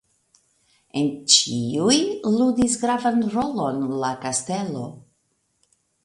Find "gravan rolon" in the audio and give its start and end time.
2.83-3.83